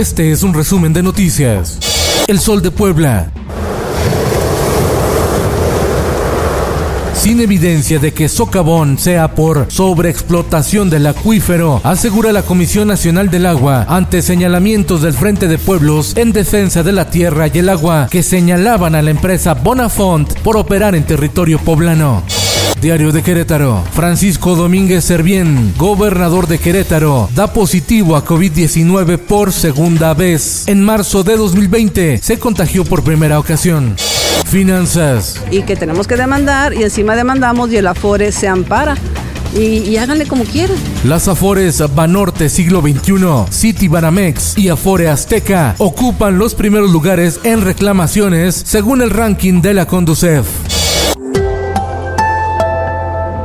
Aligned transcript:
Este 0.00 0.32
es 0.32 0.42
un 0.42 0.54
resumen 0.54 0.94
de 0.94 1.02
noticias. 1.02 1.78
El 2.26 2.40
Sol 2.40 2.62
de 2.62 2.70
Puebla. 2.70 3.30
Sin 7.12 7.38
evidencia 7.42 7.98
de 7.98 8.14
que 8.14 8.30
socavón 8.30 8.96
sea 8.96 9.34
por 9.34 9.66
sobreexplotación 9.70 10.88
del 10.88 11.06
acuífero, 11.06 11.82
asegura 11.84 12.32
la 12.32 12.40
Comisión 12.40 12.88
Nacional 12.88 13.28
del 13.28 13.44
Agua 13.44 13.84
ante 13.90 14.22
señalamientos 14.22 15.02
del 15.02 15.12
Frente 15.12 15.48
de 15.48 15.58
Pueblos 15.58 16.16
en 16.16 16.32
defensa 16.32 16.82
de 16.82 16.92
la 16.92 17.10
tierra 17.10 17.48
y 17.52 17.58
el 17.58 17.68
agua 17.68 18.08
que 18.10 18.22
señalaban 18.22 18.94
a 18.94 19.02
la 19.02 19.10
empresa 19.10 19.52
Bonafont 19.52 20.32
por 20.38 20.56
operar 20.56 20.94
en 20.94 21.04
territorio 21.04 21.58
poblano. 21.58 22.22
Diario 22.80 23.12
de 23.12 23.22
Querétaro. 23.22 23.84
Francisco 23.92 24.56
Domínguez 24.56 25.04
Servién, 25.04 25.74
gobernador 25.76 26.46
de 26.46 26.58
Querétaro, 26.58 27.28
da 27.34 27.52
positivo 27.52 28.16
a 28.16 28.24
COVID-19 28.24 29.18
por 29.18 29.52
segunda 29.52 30.14
vez. 30.14 30.66
En 30.66 30.82
marzo 30.82 31.22
de 31.22 31.36
2020 31.36 32.18
se 32.22 32.38
contagió 32.38 32.84
por 32.86 33.04
primera 33.04 33.38
ocasión. 33.38 33.96
Finanzas. 34.46 35.42
Y 35.50 35.62
que 35.62 35.76
tenemos 35.76 36.06
que 36.06 36.16
demandar 36.16 36.72
y 36.72 36.82
encima 36.82 37.14
demandamos 37.16 37.70
y 37.70 37.76
el 37.76 37.86
Afore 37.86 38.32
se 38.32 38.48
ampara. 38.48 38.96
Y, 39.54 39.78
y, 39.90 39.96
háganle 39.96 40.26
como 40.26 40.44
quieran. 40.44 40.76
Las 41.04 41.26
Afores 41.26 41.82
Banorte 41.94 42.48
siglo 42.48 42.80
XXI, 42.80 43.50
City 43.50 43.88
Banamex 43.88 44.56
y 44.56 44.68
Afore 44.68 45.08
Azteca 45.08 45.74
ocupan 45.78 46.38
los 46.38 46.54
primeros 46.54 46.92
lugares 46.92 47.40
en 47.42 47.60
reclamaciones 47.60 48.54
según 48.64 49.02
el 49.02 49.10
ranking 49.10 49.60
de 49.60 49.74
la 49.74 49.86
Conducef. 49.86 50.46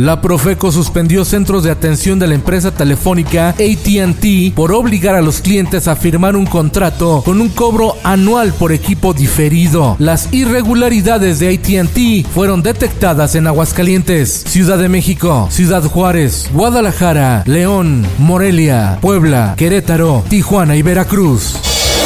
La 0.00 0.22
Profeco 0.22 0.72
suspendió 0.72 1.26
centros 1.26 1.62
de 1.62 1.70
atención 1.70 2.18
de 2.18 2.26
la 2.26 2.34
empresa 2.34 2.70
telefónica 2.70 3.50
ATT 3.50 4.54
por 4.54 4.72
obligar 4.72 5.14
a 5.14 5.20
los 5.20 5.42
clientes 5.42 5.88
a 5.88 5.94
firmar 5.94 6.36
un 6.36 6.46
contrato 6.46 7.20
con 7.22 7.38
un 7.38 7.50
cobro 7.50 7.96
anual 8.02 8.54
por 8.54 8.72
equipo 8.72 9.12
diferido. 9.12 9.96
Las 9.98 10.32
irregularidades 10.32 11.38
de 11.38 11.50
ATT 11.50 12.26
fueron 12.32 12.62
detectadas 12.62 13.34
en 13.34 13.46
Aguascalientes, 13.46 14.44
Ciudad 14.46 14.78
de 14.78 14.88
México, 14.88 15.48
Ciudad 15.50 15.84
Juárez, 15.84 16.48
Guadalajara, 16.54 17.42
León, 17.44 18.06
Morelia, 18.16 18.96
Puebla, 19.02 19.52
Querétaro, 19.58 20.24
Tijuana 20.30 20.76
y 20.76 20.82
Veracruz. 20.82 21.59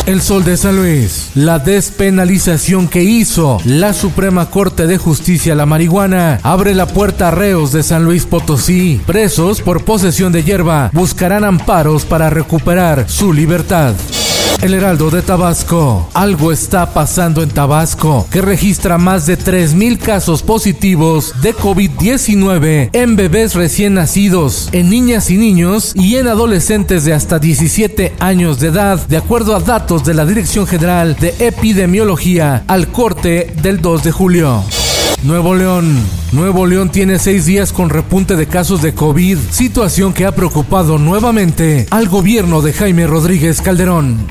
El 0.07 0.21
Sol 0.21 0.45
de 0.45 0.57
San 0.57 0.77
Luis. 0.77 1.31
La 1.35 1.59
despenalización 1.59 2.89
que 2.89 3.03
hizo 3.03 3.59
la 3.65 3.93
Suprema 3.93 4.51
Corte 4.51 4.87
de 4.87 4.99
Justicia 4.99 5.55
a 5.55 5.57
la 5.57 5.67
marihuana 5.67 6.41
abre 6.43 6.75
la 6.75 6.87
puerta 6.87 7.29
a 7.29 7.31
reos 7.31 7.73
de 7.73 7.83
San 7.83 8.05
Luis 8.05 8.27
Potosí. 8.27 9.01
Presos 9.07 9.63
por 9.63 9.85
posesión 9.85 10.33
de 10.33 10.43
hierba 10.43 10.91
buscarán 10.93 11.45
amparos 11.45 12.05
para 12.05 12.31
recuperar 12.31 13.09
su 13.09 13.33
libertad. 13.33 13.95
El 14.63 14.75
Heraldo 14.75 15.11
de 15.11 15.21
Tabasco. 15.21 16.09
Algo 16.15 16.51
está 16.51 16.95
pasando 16.95 17.43
en 17.43 17.51
Tabasco, 17.51 18.27
que 18.31 18.41
registra 18.41 18.97
más 18.97 19.27
de 19.27 19.39
3.000 19.39 19.99
casos 19.99 20.43
positivos 20.43 21.35
de 21.43 21.55
COVID-19 21.55 22.91
en 22.93 23.17
bebés 23.17 23.55
recién 23.55 23.95
nacidos, 23.95 24.71
en 24.73 24.89
niñas 24.89 25.31
y 25.31 25.37
niños 25.37 25.93
y 25.95 26.17
en 26.17 26.29
adolescentes 26.29 27.05
de 27.05 27.13
hasta 27.13 27.39
17 27.39 28.15
años 28.21 28.59
de 28.59 28.69
edad, 28.69 29.07
de 29.07 29.19
acuerdo 29.19 29.55
a 29.55 29.61
datos 29.61 30.05
de 30.05 30.15
la 30.15 30.25
Dirección 30.25 30.67
General 30.67 31.17
de 31.21 31.35
Epidemiología 31.39 32.65
al 32.67 32.89
corte 32.89 33.53
del 33.63 33.83
2 33.83 34.05
de 34.05 34.13
julio. 34.13 34.65
Nuevo 35.25 35.55
León. 35.55 36.24
Nuevo 36.35 36.67
León 36.67 36.91
tiene 36.91 37.21
seis 37.21 37.47
días 37.47 37.73
con 37.73 37.91
repunte 37.91 38.35
de 38.35 38.49
casos 38.49 38.83
de 38.83 38.93
COVID, 38.93 39.39
situación 39.51 40.13
que 40.13 40.27
ha 40.27 40.33
preocupado 40.33 40.99
nuevamente 40.99 41.87
al 41.91 42.09
gobierno 42.09 42.61
de 42.61 42.73
Jaime 42.73 43.07
Rodríguez 43.07 43.63
Calderón. 43.63 44.27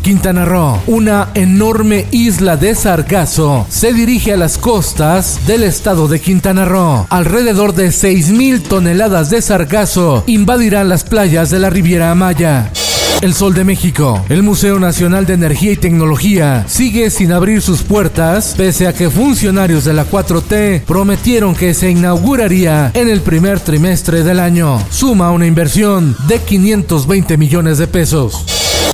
Quintana 0.00 0.46
Roo, 0.46 0.80
una 0.86 1.28
enorme 1.34 2.06
isla 2.10 2.56
de 2.56 2.74
sargazo, 2.74 3.66
se 3.68 3.92
dirige 3.92 4.32
a 4.32 4.38
las 4.38 4.56
costas 4.56 5.46
del 5.46 5.64
estado 5.64 6.08
de 6.08 6.22
Quintana 6.22 6.64
Roo. 6.64 7.06
Alrededor 7.10 7.74
de 7.74 7.88
6.000 7.88 8.62
toneladas 8.62 9.28
de 9.28 9.42
sargazo 9.42 10.24
invadirán 10.26 10.88
las 10.88 11.04
playas 11.04 11.50
de 11.50 11.58
la 11.58 11.68
Riviera 11.68 12.14
Maya. 12.14 12.72
El 13.20 13.34
Sol 13.34 13.54
de 13.54 13.64
México. 13.64 14.24
El 14.28 14.42
Museo 14.42 14.78
Nacional 14.78 15.26
de 15.26 15.34
Energía 15.34 15.72
y 15.72 15.76
Tecnología 15.76 16.64
sigue 16.66 17.10
sin 17.10 17.32
abrir 17.32 17.62
sus 17.62 17.82
puertas, 17.82 18.54
pese 18.56 18.86
a 18.86 18.92
que 18.92 19.10
funcionarios 19.10 19.84
de 19.84 19.92
la 19.92 20.04
4T 20.04 20.82
prometieron 20.82 21.54
que 21.54 21.74
se 21.74 21.90
inauguraría 21.90 22.90
en 22.94 23.08
el 23.08 23.20
primer 23.20 23.60
trimestre 23.60 24.24
del 24.24 24.40
año. 24.40 24.80
Suma 24.90 25.30
una 25.30 25.46
inversión 25.46 26.16
de 26.26 26.38
520 26.38 27.36
millones 27.36 27.78
de 27.78 27.86
pesos. 27.86 28.44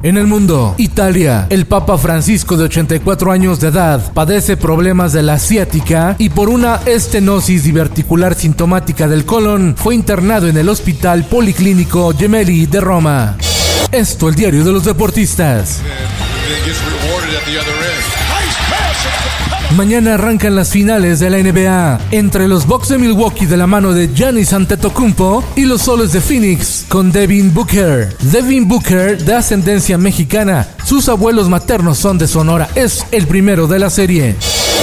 En 0.03 0.17
el 0.17 0.29
mundo, 0.29 0.75
Italia, 0.79 1.47
el 1.51 1.67
Papa 1.67 1.99
Francisco 1.99 2.57
de 2.57 2.65
84 2.65 3.33
años 3.33 3.59
de 3.59 3.69
edad 3.69 4.13
padece 4.13 4.57
problemas 4.57 5.13
de 5.13 5.25
la 5.25 5.35
asiática 5.35 6.15
y 6.19 6.29
por 6.29 6.49
una 6.49 6.77
estenosis 6.87 7.65
diverticular 7.65 8.37
sintomática 8.37 9.09
del 9.09 9.25
colon 9.25 9.75
fue 9.77 9.97
internado 9.97 10.47
en 10.47 10.57
el 10.57 10.69
Hospital 10.69 11.25
Policlínico 11.25 12.15
Gemelli 12.17 12.67
de 12.67 12.81
Roma. 12.81 13.37
Esto 13.93 14.29
el 14.29 14.35
diario 14.35 14.65
de 14.65 14.73
los 14.73 14.85
deportistas. 14.85 15.81
Mañana 19.77 20.15
arrancan 20.15 20.57
las 20.57 20.71
finales 20.71 21.21
de 21.21 21.31
la 21.31 21.39
NBA 21.39 22.01
entre 22.11 22.49
los 22.49 22.67
Bucks 22.67 22.89
de 22.89 22.99
Milwaukee 22.99 23.47
de 23.47 23.57
la 23.57 23.67
mano 23.67 23.93
de 23.93 24.09
Giannis 24.15 24.53
Antetokounmpo 24.53 25.45
y 25.57 25.67
los 25.67 25.83
Soles 25.83 26.13
de 26.13 26.21
Phoenix 26.21 26.87
con 26.89 27.13
Devin 27.13 27.53
Booker. 27.53 28.17
Devin 28.21 28.67
Booker 28.67 29.23
de 29.23 29.35
ascendencia 29.35 29.99
mexicana, 29.99 30.67
sus 30.85 31.09
abuelos 31.09 31.49
maternos 31.49 31.99
son 31.99 32.19
de 32.19 32.27
Sonora, 32.27 32.69
es 32.75 33.07
el 33.13 33.27
primero 33.27 33.67
de 33.67 33.79
la 33.79 33.91
serie. 33.91 34.37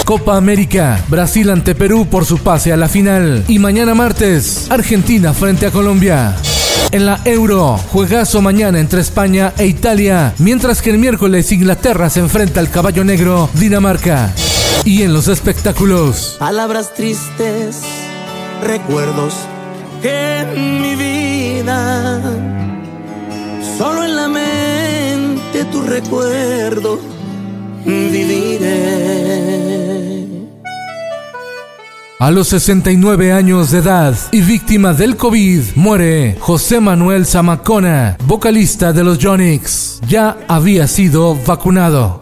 Copa 0.05 0.37
América, 0.37 1.03
Brasil 1.07 1.49
ante 1.49 1.73
Perú 1.73 2.07
por 2.09 2.25
su 2.25 2.37
pase 2.37 2.71
a 2.71 2.77
la 2.77 2.87
final 2.87 3.43
y 3.47 3.57
mañana 3.57 3.95
martes, 3.95 4.67
Argentina 4.69 5.33
frente 5.33 5.65
a 5.65 5.71
Colombia. 5.71 6.35
En 6.91 7.05
la 7.05 7.19
Euro, 7.25 7.77
juegazo 7.91 8.41
mañana 8.41 8.79
entre 8.79 9.01
España 9.01 9.53
e 9.57 9.65
Italia, 9.65 10.33
mientras 10.39 10.81
que 10.81 10.91
el 10.91 10.97
miércoles 10.97 11.51
Inglaterra 11.51 12.09
se 12.09 12.19
enfrenta 12.19 12.59
al 12.59 12.69
caballo 12.69 13.03
negro 13.03 13.49
Dinamarca. 13.53 14.33
Y 14.85 15.01
en 15.01 15.13
los 15.13 15.27
espectáculos. 15.27 16.37
Palabras 16.39 16.93
tristes, 16.93 17.81
recuerdos 18.63 19.33
en 20.03 20.81
mi 20.81 20.95
vida, 20.95 22.21
solo 23.77 24.03
en 24.03 24.15
la 24.15 24.27
mente 24.27 25.65
tu 25.71 25.81
recuerdo 25.81 26.99
viviré. 27.85 29.24
A 32.17 32.31
los 32.31 32.47
69 32.47 33.33
años 33.33 33.71
de 33.71 33.79
edad 33.79 34.15
y 34.31 34.39
víctima 34.39 34.93
del 34.93 35.17
COVID, 35.17 35.75
muere 35.75 36.37
José 36.39 36.79
Manuel 36.79 37.25
Zamacona, 37.25 38.15
vocalista 38.25 38.93
de 38.93 39.03
los 39.03 39.19
Jonix. 39.21 39.99
Ya 40.07 40.37
había 40.47 40.87
sido 40.87 41.35
vacunado. 41.45 42.21